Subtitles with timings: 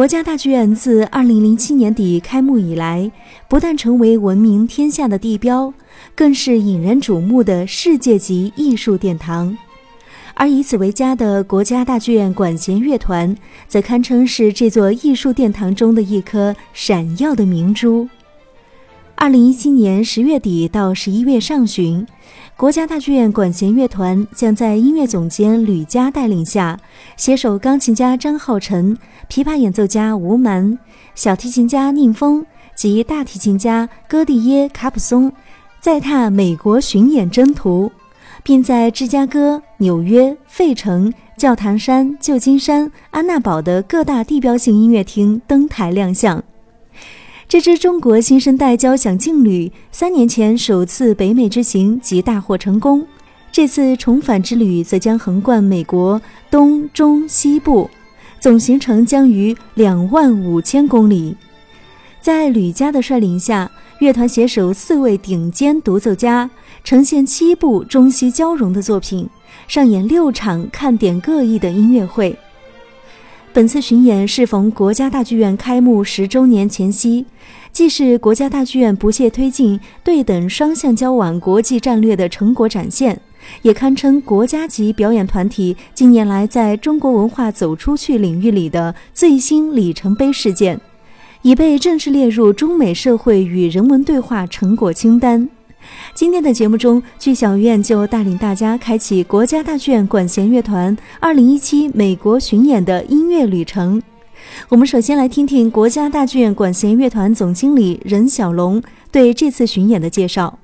[0.00, 3.12] 国家大剧院自2007年底开幕以来，
[3.48, 5.74] 不但成为闻名天下的地标，
[6.14, 9.54] 更是引人瞩目的世界级艺术殿堂。
[10.32, 13.36] 而以此为家的国家大剧院管弦乐团，
[13.68, 18.08] 则堪称是这座艺术殿堂中的一颗闪耀的明珠。
[19.20, 22.06] 2017年10月底到11月上旬。
[22.56, 26.80] 国家大剧院管弦乐团将在音乐总监吕嘉带领下，
[27.18, 28.96] 携手钢琴家张浩辰、
[29.28, 30.78] 琵琶演奏家吴蛮、
[31.14, 35.30] 小提琴家宁峰及大提琴家戈蒂耶·卡普松，
[35.82, 37.92] 再踏美国巡演征途，
[38.42, 46.42] 并在芝加哥、纽约、费城、教堂山、旧金山、安娜堡的各大地标性音乐厅登台亮相。
[47.50, 53.04] 这支中国新生代交响劲旅三年前首次北美之行即大获成功，
[53.50, 57.90] 这次重返之旅则将横贯美国东中西部，
[58.38, 61.34] 总行程将逾两万五千公里。
[62.20, 66.48] 在吕嘉的率领下，乐团携手四位顶尖独奏家，
[66.84, 69.28] 呈现七部中西交融的作品，
[69.66, 72.38] 上演六场看点各异的音乐会。
[73.52, 77.26] 本次巡演适逢国家大剧院开幕十周年前夕，
[77.72, 83.20] 既是国家大剧院不懈推进对等双向交往国际战略的成果展现，
[83.62, 90.80] 也堪称国家级表演团体近年来在中国文化走出去领域里的最新里程碑事件，
[91.42, 95.48] 已被正式列入中美社会与人文对话成果清单。
[96.14, 104.02] 今天的节目中，剧小院就带领大家开启国家大剧院管弦乐团2017美国巡演的音乐旅程。
[104.68, 110.58] 我们首先来听听国家大剧院管弦乐团总经理任小龙对这次巡演的介绍。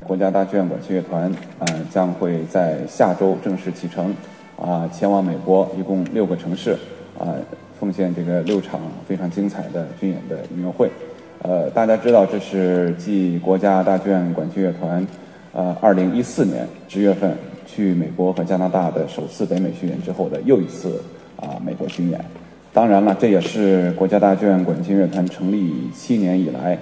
[0.00, 4.14] 国家大剧院管弦乐团啊将会在下周正式启程，
[4.60, 6.72] 啊前往美国，一共六个城市，
[7.18, 7.34] 啊
[7.78, 10.90] 奉献这个六场非常精彩的军演的音乐会。
[11.42, 15.06] 呃，大家知道这是继国家大剧院管弦乐团，
[15.52, 17.34] 呃，二零一四年十月份
[17.64, 21.02] 去美国和加拿大的首次北美巡演之后的又一次
[21.36, 22.22] 啊美国巡演。
[22.74, 26.76] 当然了，这也是国家大剧院管弦乐团成立七年以来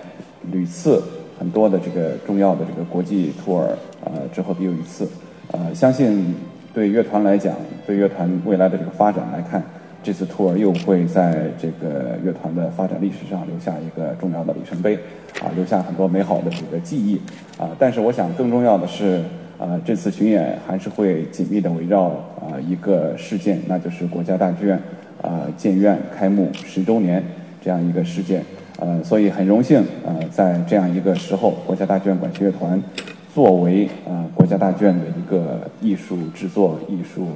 [0.51, 1.01] 屡次
[1.39, 3.63] 很多的这个重要的这个国际 tour
[4.05, 5.09] 呃之后的又一次。
[5.53, 6.35] 呃，相信
[6.75, 7.55] 对乐团来讲，
[7.87, 9.63] 对乐团未来的这个发展来看。
[10.03, 14.95] 这次 tour 又会在这个乐团的发展历史上留下一个重要的里程碑，
[15.41, 17.21] 啊，留下很多美好的这个记忆，
[17.59, 19.23] 啊，但是我想更重要的是，
[19.59, 24.81] 啊，这次巡演还是会紧密的围绕啊一个事件，那就是国家大剧院
[25.21, 27.23] 啊建院开幕十周年
[27.61, 28.43] 这样一个事件，
[28.79, 32.81] 呃，所以很荣幸，呃，在这样一个时候，国家大剧院管弦乐团
[33.35, 37.27] 作为呃国家大剧院的一个艺术制作、艺术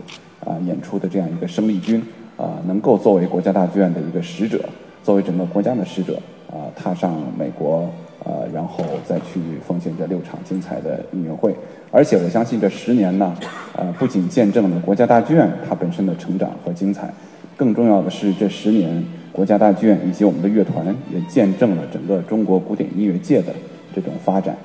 [0.46, 2.02] 啊演出的这样一个生力军。
[2.42, 4.58] 啊，能够作为国家大剧院的一个使者，
[5.04, 6.18] 作为整个国家的使者，
[6.50, 7.88] 啊，踏上美国，
[8.24, 11.54] 啊，然后再去奉献这六场精彩的音乐会。
[11.92, 13.32] 而且我相信这十年呢，
[13.76, 17.08] 呃，不仅见证了国家大剧院它本身的成长和精彩，
[17.56, 23.52] 更重要的是这十年国家大剧院以及我们的乐团也见证了整个中国古典音乐界的
[23.94, 24.56] 这种发展。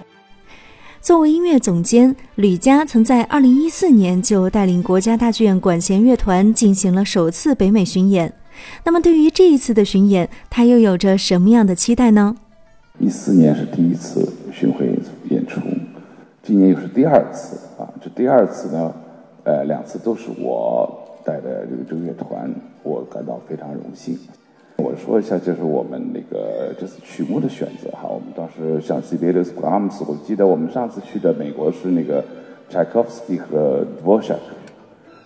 [1.08, 8.34] 作为音乐总监，吕嘉曾在2014年就带领国家大剧院管弦乐团进行了首次北美巡演。
[8.84, 12.36] 那么，对于这一次的巡演，他又有着什么样的期待呢？
[13.00, 15.62] 一四年是第一次巡回演出，
[16.44, 17.88] 今年又是第二次啊！
[18.04, 18.94] 这第二次呢，
[19.46, 22.54] 呃，两次都是我带的这个这个乐团，
[22.84, 24.20] 我感到非常荣幸。
[24.78, 28.08] 我说一下，就是我们那个这次曲目的选择哈。
[28.08, 32.24] 我们当时像 Sibelius、Brahms，我记得我们上次去的美国是那个
[32.70, 34.38] Tchaikovsky 和 Dvorak，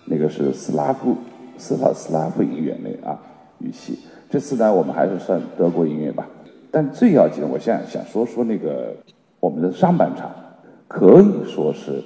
[0.06, 1.16] 那个是斯拉夫
[1.58, 3.18] 斯拉斯拉夫音乐那啊
[3.58, 3.98] 语系。
[4.30, 6.26] 这次呢，我们还是算德国音乐吧。
[6.70, 8.94] 但最要紧，我现在想说说那个
[9.38, 10.30] 我们的上半场，
[10.88, 12.02] 可以说是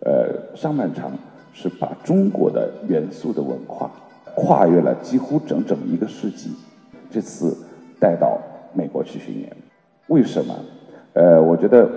[0.00, 1.10] 呃上半场
[1.52, 3.90] 是把中国的元素的文化
[4.36, 6.50] 跨越了几乎整整一个世纪。
[7.14, 7.56] 这次
[8.00, 8.40] 带到
[8.72, 9.56] 美国去巡演，
[10.08, 10.52] 为什么？
[11.12, 11.88] 呃，我觉得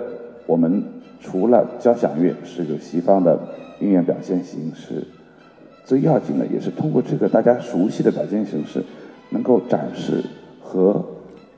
[0.46, 0.84] 我们
[1.18, 3.36] 除了交响乐是个西方的
[3.80, 5.04] 音乐表现形式，
[5.84, 8.80] 最要紧的也是通过这个大家熟悉的表现形式，
[9.30, 10.22] 能够展示
[10.62, 11.04] 和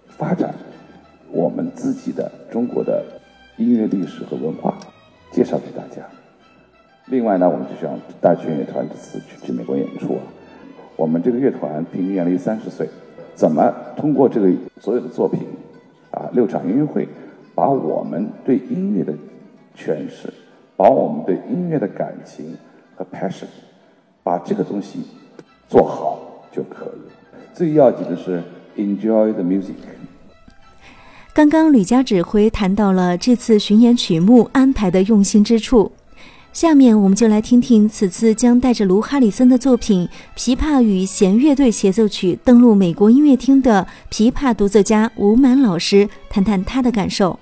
[0.09, 0.55] 发展
[1.31, 3.05] 我们自己的中国的
[3.59, 4.79] 音乐历史和文化，
[5.33, 6.03] 介绍给大家。
[7.09, 10.23] 另外呢，我们就想大剧院乐团这次去去美国演出啊，
[10.97, 12.89] 我们这个乐团平均年龄三十岁。
[13.41, 14.53] 怎么通过这个
[14.83, 15.41] 所有的作品，
[16.11, 17.09] 啊，六场音乐会，
[17.55, 19.15] 把我们对音乐的
[19.75, 20.31] 诠释，
[20.77, 22.55] 把我们对音乐的感情
[22.95, 23.47] 和 passion，
[24.23, 24.99] 把这个东西
[25.71, 26.21] 做好
[26.53, 27.15] 就可以了。
[27.55, 28.43] 最要紧的是
[28.77, 29.73] enjoy the music。
[31.33, 35.91] 刚刚吕嘉指挥谈到了这次巡演曲目安排的用心之处，
[36.53, 40.09] 下面我们就来听听此次将带着卢哈里森的作品
[40.39, 47.39] 《琵琶与弦乐队协奏曲》登陆美国音乐厅的琵琶独奏家吴满老师谈谈他的感受。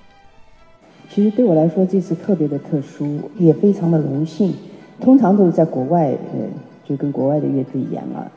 [1.09, 4.53] 其实对我来说，这次特别的特殊，也非常的荣幸。
[5.01, 6.41] 通常都是在国外，呃，
[6.87, 8.31] 就跟国外的乐队演了。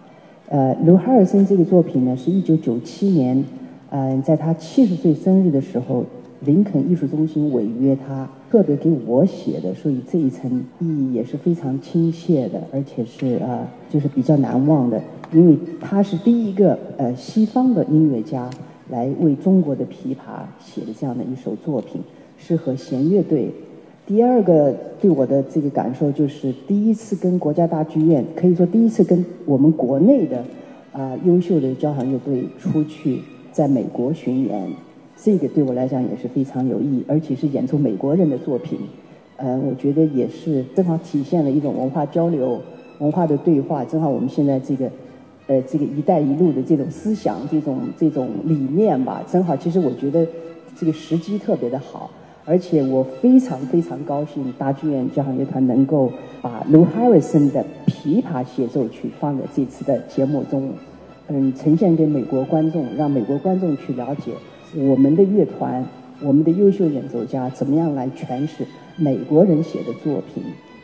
[0.48, 3.44] 呃，卢哈尔森这个作品呢，是一九九七年，
[3.90, 6.06] 嗯，在他七十岁生日的时候，
[6.46, 15.02] 林肯艺术中心委约他特别给我写的，所以这一层意义也是非常亲切的，而且是啊，就是比较难忘的，
[15.32, 18.50] 因为他是第一个呃西方的音乐家
[18.90, 22.02] 来为中国的琵琶写的这样的一首作品。
[22.44, 23.52] 适合弦乐队。
[24.08, 30.44] 第二个对我的这个感受就是，第一次跟国家大剧院，可以说第一次跟我们国内的
[30.92, 33.22] 啊优秀的交响乐队出去
[33.52, 34.70] 在美国巡演，
[35.24, 38.80] 这个对我来讲也是非常有意义，而且是演出美国人的作品。
[39.38, 42.60] 呃，我觉得也是正好体现了一种文化交流、
[42.98, 43.86] 文化的对话。
[43.86, 44.90] 正好我们现在这个
[45.46, 50.26] 呃这个“一带一路”的这种思想、这种这种理念吧，正好其实我觉得
[50.76, 52.10] 这个时机特别的好。
[52.44, 60.72] 而且我非常非常高兴，大剧院交响乐团能够把卢哈里森的琵琶协奏曲放在这次的节目中，
[61.28, 64.32] 嗯，呈现给美国观众，让美国观众去了解
[64.74, 65.86] 我们的乐团、
[66.22, 68.66] 我们的优秀演奏家怎么样来诠释
[68.96, 70.44] 美国人写的作品。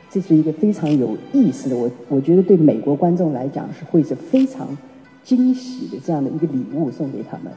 [0.10, 4.78] 这是一个非常有意思的，我我觉得对美国观众来讲是会是非常
[5.24, 7.52] 惊喜的这样的一个礼物送给他们。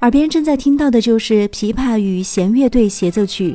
[0.00, 3.52] 耳边正在听到的就是《琵琶与弦乐队协奏曲》。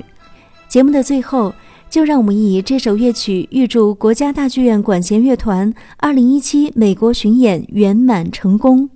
[0.67, 1.53] 节目的最后，
[1.89, 8.89] 就让我们以这首乐曲预祝国家大剧院管弦乐团2017美国巡演圆满成功。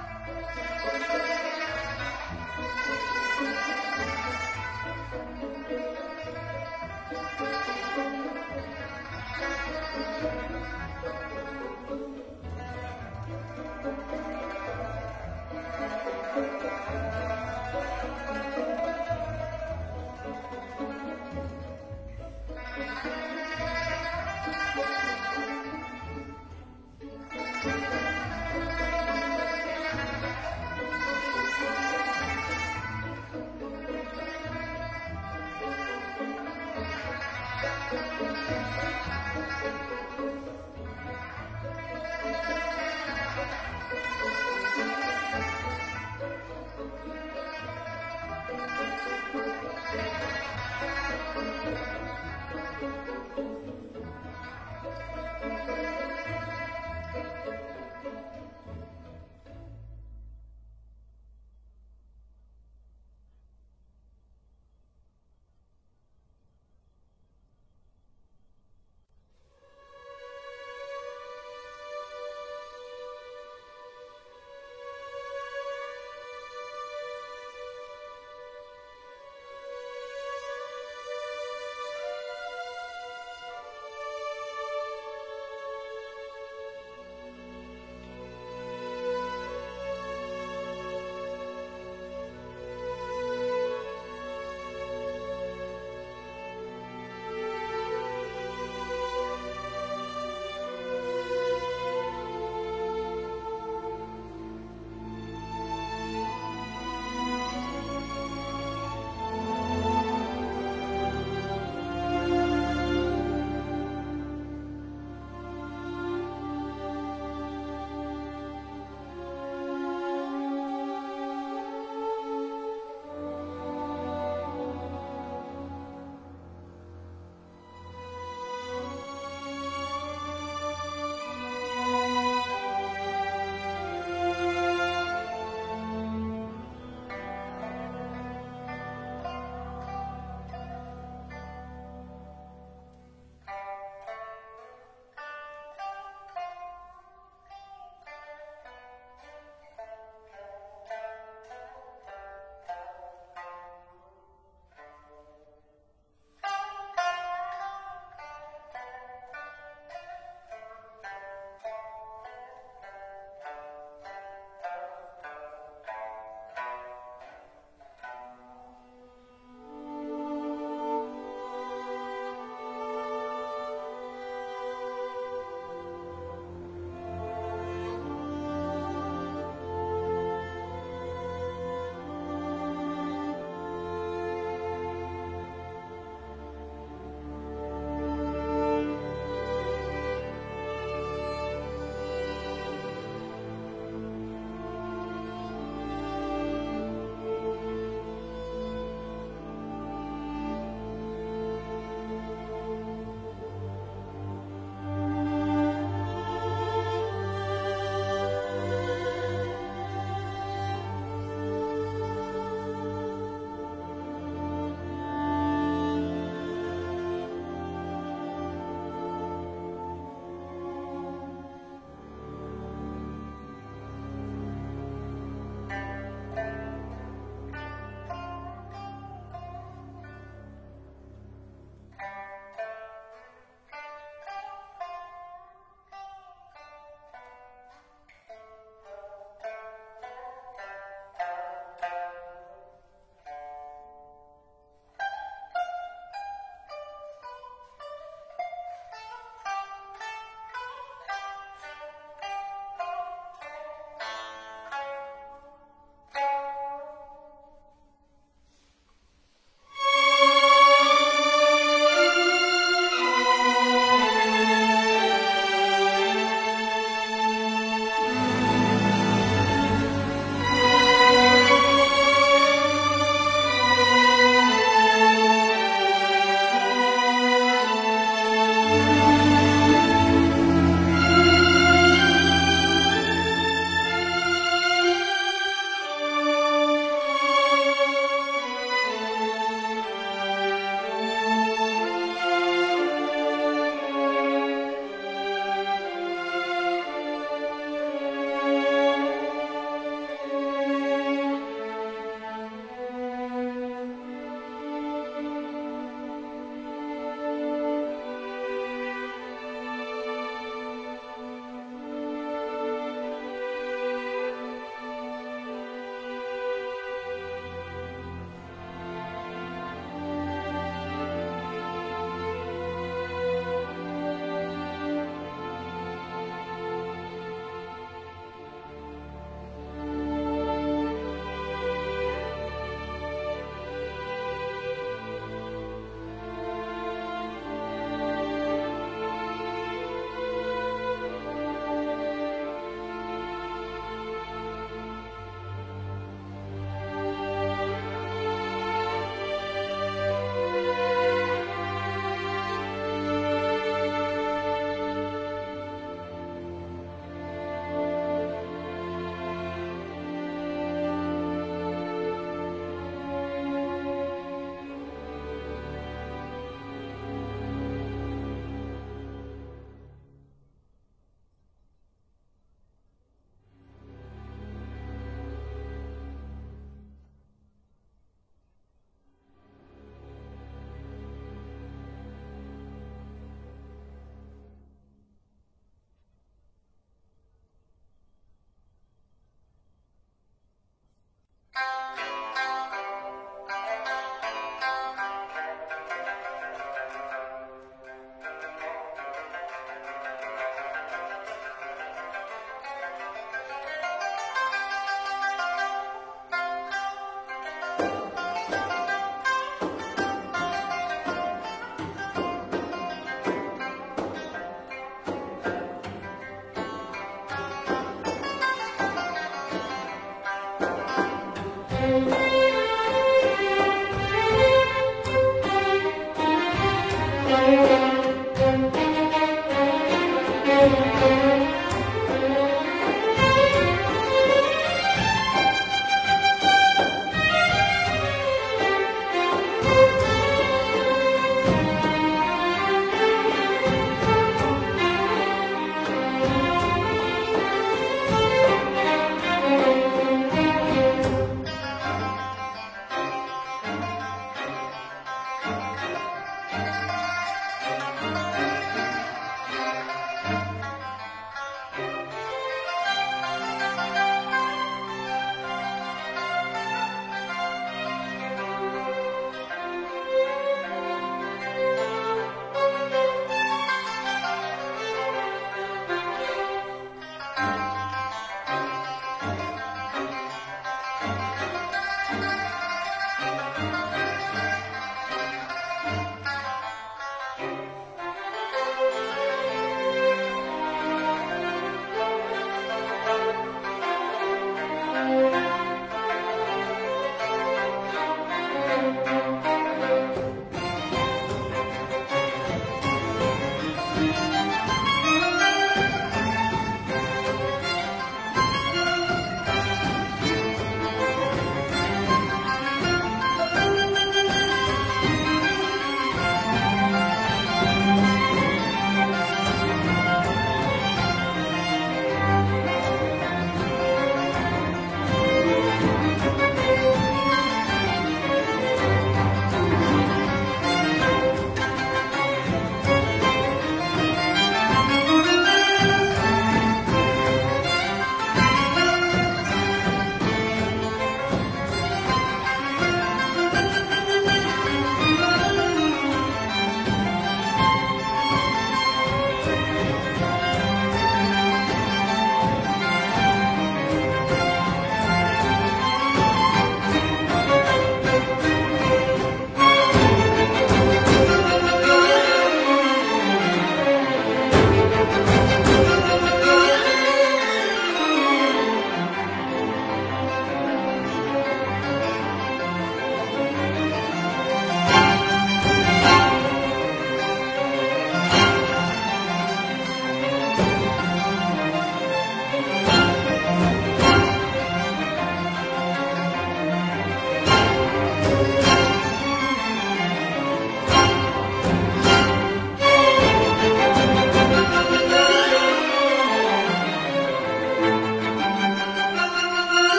[0.00, 0.79] Música